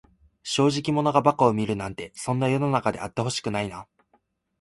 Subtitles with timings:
[0.41, 3.85] 正直者が馬鹿を見るなんて、そんな世の中であってほしくないな。